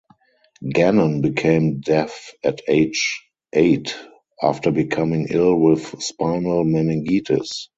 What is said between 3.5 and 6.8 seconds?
eight after becoming ill with spinal